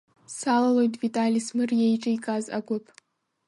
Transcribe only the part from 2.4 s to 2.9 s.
агәыԥ.